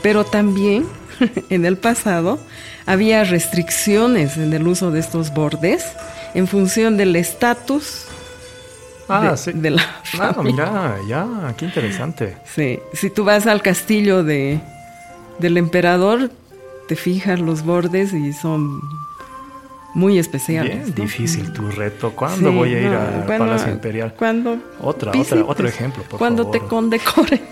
[0.02, 0.86] Pero también
[1.50, 2.40] en el pasado
[2.86, 5.84] había restricciones en el uso de estos bordes
[6.34, 8.06] en función del estatus
[9.10, 9.52] ah, de, sí.
[9.54, 9.82] de la
[10.20, 12.38] Ah, mira, ya, qué interesante.
[12.46, 14.60] Sí, si tú vas al castillo de,
[15.40, 16.32] del emperador,
[16.88, 18.82] te fijas los bordes y son
[19.94, 20.94] muy especiales.
[20.94, 22.12] Bien difícil tu reto.
[22.12, 24.14] ¿Cuándo voy a ir al Palacio Imperial?
[24.18, 27.42] Cuando otra, otra, otro ejemplo, por Cuando te condecore.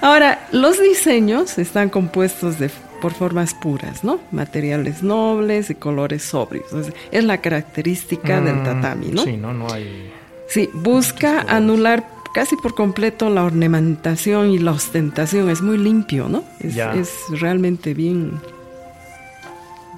[0.00, 2.70] Ahora, los diseños están compuestos de
[3.04, 4.18] por formas puras, ¿no?
[4.32, 6.64] Materiales nobles y colores sobrios.
[7.12, 9.24] Es, la característica del mm, tatami, ¿no?
[9.24, 10.10] Sí, no, no hay.
[10.48, 15.50] Sí, busca anular casi por completo la ornamentación y la ostentación.
[15.50, 16.44] Es muy limpio, ¿no?
[16.60, 18.40] Es, es realmente bien,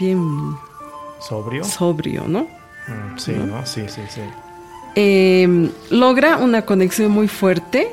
[0.01, 0.57] bien
[1.21, 1.63] sobrio.
[1.63, 2.49] Sobrio, ¿no?
[2.89, 3.65] Mm, sí, ¿no?
[3.65, 4.23] Sí, sí, sí.
[4.97, 7.87] Em, logra una conexión muy fuerte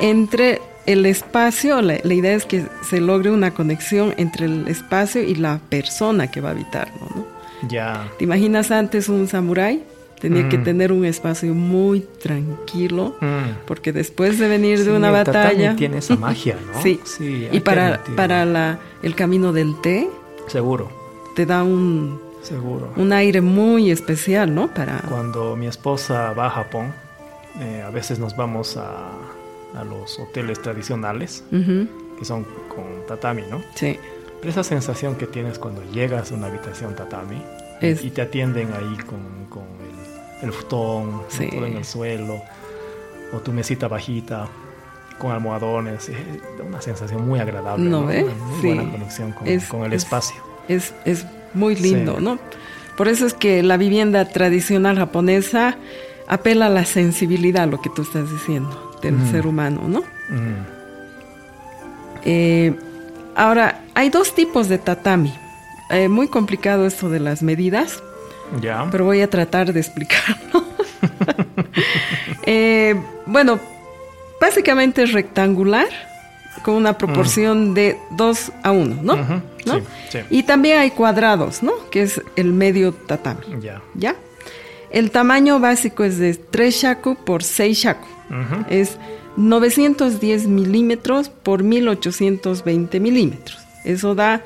[0.00, 5.34] entre el espacio, la, idea es que se logre una conexión entre el espacio y
[5.34, 7.26] la persona que va a habitarlo, ¿no?
[7.68, 8.10] Ya.
[8.18, 9.82] ¿Te imaginas antes un samurái?
[10.20, 10.64] Tenía que mm.
[10.64, 13.66] tener un espacio muy tranquilo, mm.
[13.66, 15.76] porque después de venir de una el batalla...
[15.76, 16.80] tiene esa magia, ¿no?
[16.82, 17.00] sí.
[17.04, 20.08] sí y para, para la, el camino del té...
[20.46, 20.90] Seguro.
[21.34, 22.20] Te da un...
[22.42, 22.92] Seguro.
[22.96, 24.68] Un aire muy especial, ¿no?
[24.68, 24.98] Para...
[25.08, 26.92] Cuando mi esposa va a Japón,
[27.60, 29.10] eh, a veces nos vamos a
[29.76, 33.62] a los hoteles tradicionales, que son con tatami, ¿no?
[33.74, 33.98] Sí.
[34.40, 37.42] Pero esa sensación que tienes cuando llegas a una habitación tatami
[37.80, 39.64] y te atienden ahí con, con
[40.42, 42.42] el, el futón, todo en el suelo,
[43.32, 44.48] o tu mesita bajita,
[45.18, 46.18] con almohadones, es
[46.66, 48.00] una sensación muy agradable, ¿no?
[48.02, 50.36] Una muy buena conexión con, con el espacio.
[50.68, 52.38] Es, es muy lindo, ¿no?
[52.96, 55.76] Por eso es que la vivienda tradicional japonesa
[56.28, 60.02] apela a la sensibilidad, lo que tú estás diciendo del ser humano, ¿no?
[62.24, 62.74] Eh,
[63.34, 65.32] ahora, hay dos tipos de tatami.
[65.90, 68.02] Eh, muy complicado esto de las medidas.
[68.60, 68.88] Ya.
[68.90, 70.64] Pero voy a tratar de explicarlo.
[72.46, 73.58] Eh, bueno,
[74.38, 75.86] básicamente es rectangular,
[76.62, 77.74] con una proporción mm.
[77.74, 79.16] de 2 a 1, ¿no?
[79.64, 80.18] Sí, sí.
[80.28, 81.72] Y también hay cuadrados, ¿no?
[81.90, 83.62] Que es el medio tatami.
[83.62, 83.80] Ya.
[83.94, 84.14] ¿Ya?
[84.94, 88.06] El tamaño básico es de 3 shaku por 6 shaku.
[88.70, 88.96] Es
[89.36, 93.58] 910 milímetros por 1820 milímetros.
[93.82, 94.42] Eso da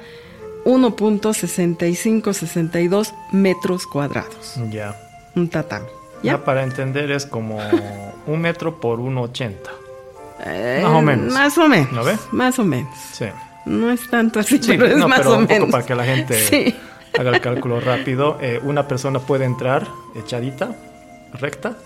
[0.65, 4.55] 1.6562 metros cuadrados.
[4.71, 4.97] Ya.
[5.37, 5.85] Un tatami.
[6.23, 6.43] ¿Ya?
[6.45, 7.59] para entender es como
[8.27, 9.53] un metro por 1.80.
[10.47, 11.35] Eh, más o menos.
[11.35, 11.93] Más o menos.
[11.93, 12.21] ¿No ves?
[12.33, 12.97] Más o menos.
[13.13, 13.27] Sí.
[13.67, 15.71] No es tanto así, pero es más o menos.
[15.71, 16.75] para que la gente
[17.17, 18.39] haga el cálculo rápido.
[18.41, 20.75] Eh, una persona puede entrar echadita,
[21.35, 21.77] recta,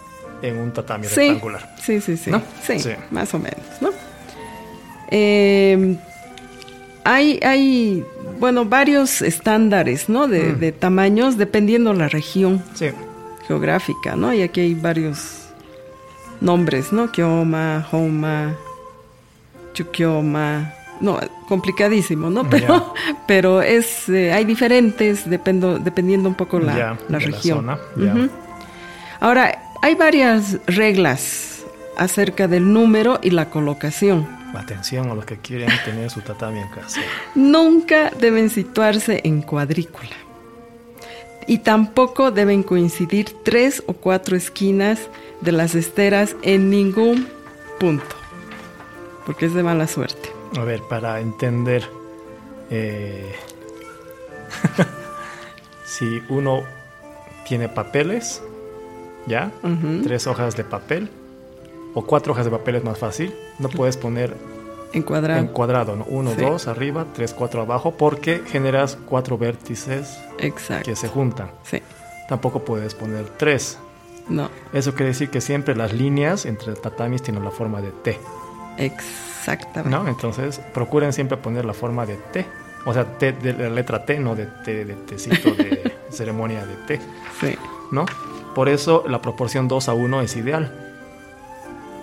[0.43, 1.75] en un tatami rectangular.
[1.81, 2.31] Sí, sí, sí.
[2.63, 3.91] Sí, más o menos, ¿no?
[5.11, 5.97] Eh,
[7.05, 8.05] hay, hay,
[8.39, 10.29] bueno, varios estándares, ¿no?
[10.29, 10.59] De, mm.
[10.59, 12.63] de, tamaños dependiendo la región
[13.47, 14.33] geográfica, ¿no?
[14.33, 15.49] Y aquí hay varios
[16.41, 17.11] nombres, ¿no?
[17.11, 18.57] Kioma, Homa,
[19.75, 20.75] Chukioma.
[21.03, 22.49] No, complicadísimo, ¿no?
[22.49, 22.95] Pero,
[23.27, 27.69] pero es, eh, hay diferentes dependo, dependiendo un poco la, la región.
[29.21, 31.65] Ahora, hay varias reglas
[31.97, 34.27] acerca del número y la colocación.
[34.55, 37.01] Atención a los que quieren tener su tatami en casa.
[37.35, 40.11] Nunca deben situarse en cuadrícula.
[41.47, 45.01] Y tampoco deben coincidir tres o cuatro esquinas
[45.41, 47.27] de las esteras en ningún
[47.81, 48.15] punto.
[49.27, 50.22] Porque es de mala suerte.
[50.57, 51.89] A ver, para entender,
[52.71, 53.35] eh,
[55.85, 56.63] si uno
[57.47, 58.43] tiene papeles,
[59.27, 59.51] ¿ya?
[60.03, 61.11] Tres hojas de papel
[61.95, 63.35] o cuatro hojas de papel es más fácil.
[63.59, 64.37] No puedes poner
[64.93, 65.41] en cuadrado.
[65.41, 66.05] En cuadrado, ¿no?
[66.05, 70.19] Uno, dos arriba, tres, cuatro abajo, porque generas cuatro vértices
[70.85, 71.51] que se juntan.
[71.63, 71.81] Sí.
[72.29, 73.79] Tampoco puedes poner tres.
[74.29, 74.51] No.
[74.73, 78.19] Eso quiere decir que siempre las líneas entre tatamis tienen la forma de T.
[78.77, 79.91] Exactamente.
[79.91, 80.09] ¿No?
[80.09, 82.47] Entonces, procuren siempre poner la forma de T.
[82.85, 86.75] O sea, T de la letra T, no de T de tecito de ceremonia de
[86.87, 87.01] T.
[87.41, 87.57] Sí.
[87.91, 88.07] ¿No?
[88.55, 90.91] Por eso la proporción 2 a 1 es ideal.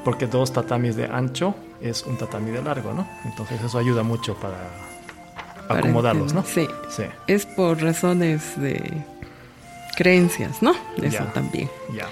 [0.05, 3.07] Porque dos tatamis de ancho es un tatami de largo, ¿no?
[3.25, 4.57] Entonces eso ayuda mucho para,
[5.67, 6.43] acomodarlos, ¿no?
[6.43, 6.67] Sí.
[6.89, 7.03] sí.
[7.27, 8.81] Es por razones de
[9.95, 10.73] creencias, ¿no?
[11.01, 11.69] Eso también.
[11.93, 12.07] Ya.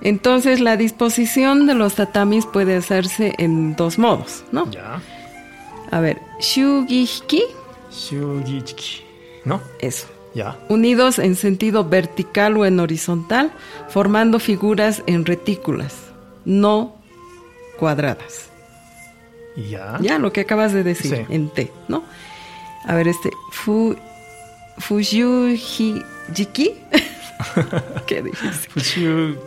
[0.00, 4.70] Entonces la disposición de los tatamis puede hacerse en dos modos, ¿no?
[4.70, 5.00] Ya.
[5.90, 7.42] A ver, shugihiki.
[7.90, 9.02] Shugihiki,
[9.44, 9.60] ¿no?
[9.80, 10.06] Eso
[10.68, 13.52] unidos en sentido vertical o en horizontal,
[13.88, 15.94] formando figuras en retículas,
[16.44, 16.96] no
[17.78, 18.48] cuadradas.
[19.56, 19.98] Ya.
[20.00, 22.04] Ya, lo que acabas de decir, en T, ¿no?
[22.84, 23.96] A ver, este, fu,
[24.78, 26.04] Fujujiki.
[28.06, 29.38] Qué difícil.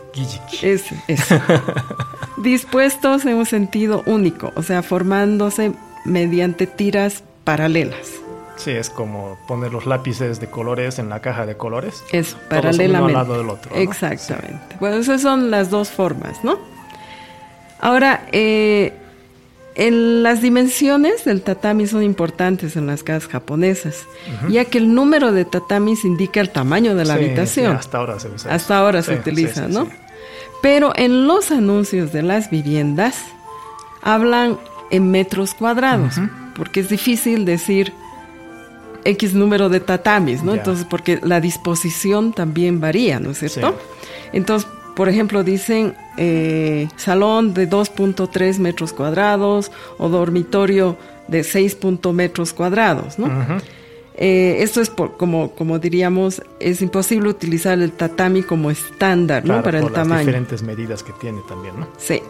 [0.62, 1.40] Ese, ese.
[2.38, 5.72] Dispuestos en un sentido único, o sea, formándose
[6.04, 8.22] mediante tiras paralelas.
[8.56, 12.04] Sí, es como poner los lápices de colores en la caja de colores.
[12.12, 12.98] Eso, paralelamente.
[12.98, 13.74] Uno al lado del otro.
[13.74, 14.76] Exactamente.
[14.78, 16.58] Bueno, esas son las dos formas, ¿no?
[17.80, 18.92] Ahora, eh,
[19.74, 24.06] en las dimensiones del tatami son importantes en las casas japonesas,
[24.48, 27.74] ya que el número de tatamis indica el tamaño de la habitación.
[27.74, 28.54] hasta ahora se usa.
[28.54, 29.88] Hasta ahora se utiliza, ¿no?
[30.62, 33.16] Pero en los anuncios de las viviendas
[34.00, 34.58] hablan
[34.90, 36.14] en metros cuadrados,
[36.54, 37.92] porque es difícil decir
[39.04, 40.54] X número de tatamis, ¿no?
[40.54, 43.76] Entonces, porque la disposición también varía, ¿no es cierto?
[44.32, 50.96] Entonces, por ejemplo, dicen eh, salón de 2.3 metros cuadrados o dormitorio
[51.28, 51.78] de 6
[52.12, 53.28] metros cuadrados, ¿no?
[54.16, 59.62] Eh, esto es por, como, como diríamos, es imposible utilizar el tatami como estándar, ¿no?
[59.62, 60.16] Para el por tamaño.
[60.16, 61.88] Las diferentes medidas que tiene también, ¿no?
[61.98, 62.22] Sí.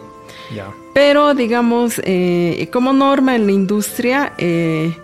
[0.55, 0.71] Ya.
[0.93, 4.95] Pero, digamos, eh, como norma en la industria, eh,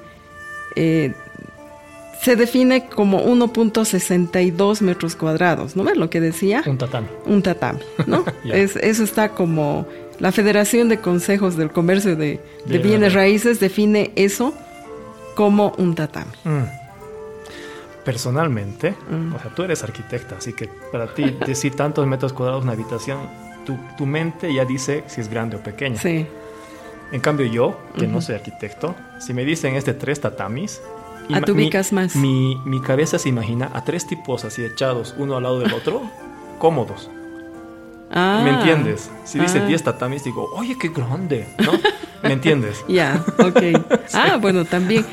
[2.21, 6.63] se define como 1.62 metros cuadrados, ¿no ves lo que decía?
[6.65, 7.07] Un tatami.
[7.25, 8.25] Un tatami, ¿no?
[8.45, 9.87] es, eso está como...
[10.19, 14.53] La Federación de Consejos del Comercio de, Bienes Raíces define eso
[15.39, 16.33] como un tatami.
[16.43, 16.65] Mm.
[18.03, 19.35] Personalmente, mm.
[19.35, 23.19] o sea, tú eres arquitecta, así que para ti decir tantos metros cuadrados una habitación,
[23.65, 25.95] tu, tu, mente ya dice si es grande o pequeña.
[25.95, 26.27] Sí.
[27.13, 30.81] En cambio yo, que no soy arquitecto, si me dicen este tres tatamis,
[31.31, 32.17] a tu ubicas más.
[32.17, 36.01] Mi, mi, cabeza se imagina a tres tipos así echados uno al lado del otro,
[36.59, 37.09] cómodos.
[38.11, 39.09] Ah, ¿Me entiendes?
[39.23, 39.83] Si dice 10 ah.
[39.85, 41.73] tatamis, digo, oye, qué grande, ¿no?
[42.23, 42.83] ¿Me entiendes?
[42.87, 43.61] Ya, ok.
[44.13, 45.05] Ah, bueno, también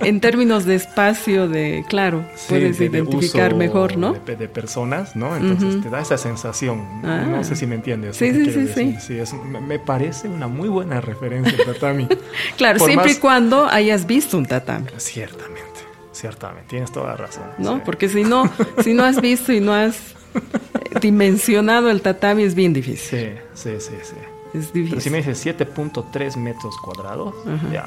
[0.00, 4.12] en términos de espacio, de, claro, puedes identificar mejor, ¿no?
[4.12, 5.36] De, personas, ¿no?
[5.36, 7.02] Entonces te da esa sensación.
[7.02, 7.44] No ah.
[7.44, 8.16] sé si me entiendes.
[8.16, 8.96] Sí, sí, sí, sí.
[9.00, 12.08] sí es, me parece una muy buena referencia al tatami.
[12.56, 14.88] claro, siempre y cuando hayas visto un tatami.
[14.96, 15.80] Ciertamente,
[16.12, 17.44] ciertamente, tienes toda la razón.
[17.58, 18.50] No, porque si no,
[18.82, 20.16] si no has visto y no has
[21.00, 23.38] dimensionado el tatami es bien difícil.
[23.54, 24.16] Sí, sí, sí, sí.
[24.54, 24.90] Es difícil.
[24.90, 27.34] Pero si me dices 7.3 metros cuadrados,
[27.72, 27.86] ya,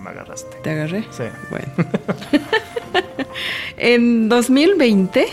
[0.00, 0.56] me agarraste.
[0.62, 1.04] ¿Te agarré?
[1.10, 1.24] Sí.
[1.50, 1.66] Bueno.
[3.76, 5.26] en 2020,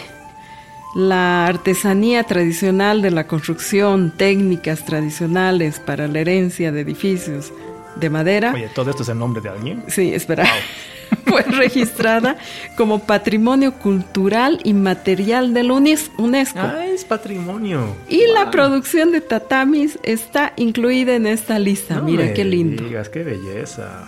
[0.95, 7.51] la artesanía tradicional de la construcción, técnicas tradicionales para la herencia de edificios
[7.99, 8.53] de madera.
[8.53, 9.83] Oye, ¿todo esto es el nombre de alguien?
[9.87, 10.45] Sí, espera.
[11.25, 12.37] fue registrada
[12.75, 16.61] como Patrimonio Cultural y Material del UNESCO.
[16.61, 17.95] Ah, es patrimonio.
[18.07, 22.01] Y la producción de tatamis está incluida en esta lista.
[22.01, 22.83] mira qué lindo.
[22.83, 24.07] Digas, qué belleza.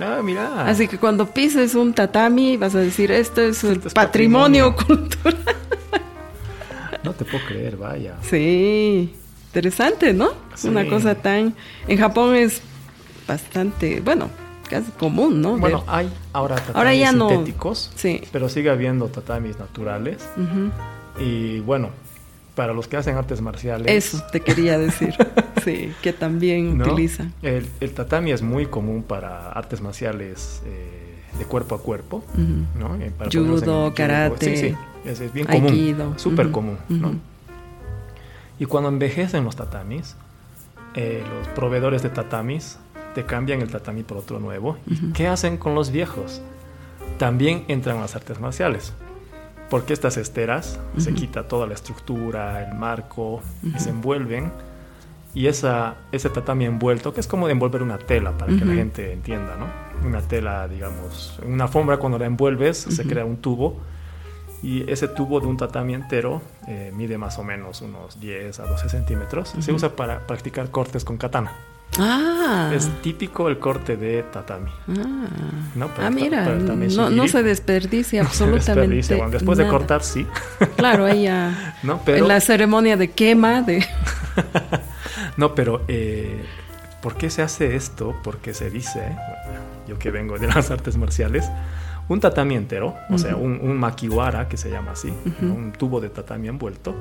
[0.00, 0.66] Ah, mira.
[0.66, 5.36] Así que cuando pises un tatami vas a decir, esto es el patrimonio, cultural.
[7.04, 8.16] No te puedo creer, vaya.
[8.22, 9.14] Sí,
[9.46, 10.30] interesante, ¿no?
[10.64, 11.54] Una cosa tan...
[11.86, 12.60] En Japón es
[13.28, 14.28] bastante, bueno,
[14.68, 15.58] casi común, ¿no?
[15.58, 18.22] Bueno, hay ahora tatamis sintéticos, sí.
[18.32, 20.28] pero sigue habiendo tatamis naturales.
[21.20, 21.90] Y bueno,
[22.54, 23.86] para los que hacen artes marciales.
[23.86, 25.14] Eso te quería decir.
[25.64, 27.32] sí, que también utilizan.
[27.42, 32.24] El, tatami es muy común para artes marciales eh, de cuerpo a cuerpo,
[32.76, 32.96] ¿no?
[32.96, 34.56] Eh, Judo, karate.
[34.56, 34.74] Sí,
[35.14, 36.14] sí, es, bien común.
[36.16, 37.14] Súper común, ¿no?
[38.58, 40.16] Y cuando envejecen los tatamis,
[40.94, 42.78] eh, los proveedores de tatamis
[43.18, 44.76] te cambian el tatami por otro nuevo.
[44.86, 46.40] ¿Y qué hacen con los viejos?
[47.18, 48.92] También entran las artes marciales.
[49.68, 54.52] Porque estas esteras se quita toda la estructura, el marco, y se envuelven.
[55.34, 58.74] Y esa, ese tatami envuelto, que es como de envolver una tela, para que la
[58.74, 59.66] gente entienda, ¿no?
[60.06, 63.80] Una tela, digamos, una alfombra cuando la envuelves se crea un tubo
[64.62, 68.62] y ese tubo de un tatami entero eh, mide más o menos unos 10 a
[68.62, 69.56] 12 centímetros.
[69.58, 71.52] Se usa para practicar cortes con katana.
[71.98, 72.70] Ah.
[72.74, 74.70] Es típico el corte de tatami.
[74.88, 75.28] Ah,
[76.00, 76.44] ah mira,
[77.10, 79.16] no, se desperdicia absolutamente.
[79.30, 80.26] después de cortar, sí.
[80.76, 81.74] Claro, ella.
[82.06, 83.84] en la ceremonia de quema de.
[85.36, 86.44] no, pero eh,
[87.02, 88.14] ¿por qué se hace esto?
[88.22, 89.16] Porque se dice,
[89.88, 91.50] yo que vengo de las artes marciales,
[92.08, 96.48] un tatami entero, o sea, un, makiwara que se llama así, un tubo de tatami
[96.48, 96.94] envuelto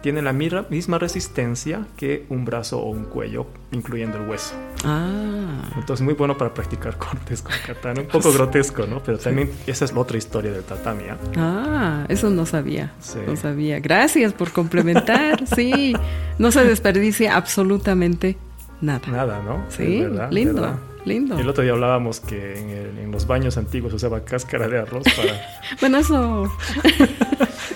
[0.00, 4.54] tiene la misma resistencia que un brazo o un cuello, incluyendo el hueso.
[4.84, 5.70] Ah.
[5.76, 8.02] Entonces, muy bueno para practicar cortes con katana.
[8.02, 9.02] Un poco grotesco, ¿no?
[9.02, 11.04] Pero también esa es la otra historia del tatami.
[11.10, 11.16] ¿ah?
[11.36, 12.92] ah, eso no sabía.
[13.26, 13.80] No sabía.
[13.80, 15.46] Gracias por complementar.
[15.56, 15.94] sí,
[16.38, 18.36] no se desperdicia absolutamente
[18.80, 19.08] nada.
[19.08, 19.64] Nada, ¿no?
[19.68, 20.78] Sí, lindo.
[21.04, 21.38] Lindo.
[21.38, 25.40] el otro día hablábamos que en, los baños antiguos usaba cáscara de arroz para.
[25.80, 26.52] bueno, eso.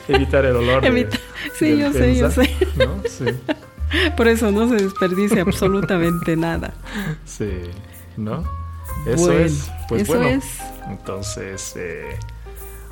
[0.06, 0.84] evitar el olor.
[1.58, 2.50] sí, yo sé, yo sé.
[4.16, 6.72] Por eso no se desperdicia absolutamente nada.
[7.24, 7.50] Sí,
[8.16, 8.44] ¿no?
[9.06, 9.70] Eso es.
[9.88, 10.40] Pues bueno.
[10.88, 12.16] Entonces, eh,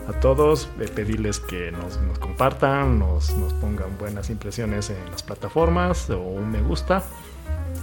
[0.09, 6.11] a todos eh, pedirles que nos, compartan, nos, nos, pongan buenas impresiones en las plataformas
[6.11, 7.03] o un me gusta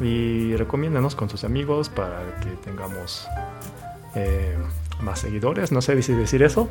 [0.02, 3.28] y recomiéndanos con sus amigos para que tengamos
[4.16, 4.58] eh,
[5.02, 5.72] más seguidores.
[5.72, 6.70] No sé si decir eso.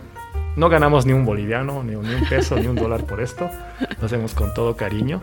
[0.57, 3.51] No ganamos ni un boliviano, ni un, peso, ni un dólar por esto.
[4.01, 5.21] Lo hacemos con todo cariño,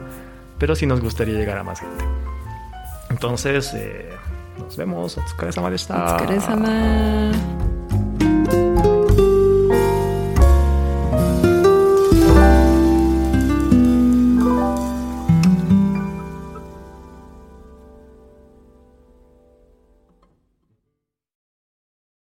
[0.59, 2.05] pero sí nos gustaría llegar a más gente.
[3.09, 4.09] Entonces, eh,
[4.59, 5.17] nos vemos.
[5.17, 5.71] Otsukaresama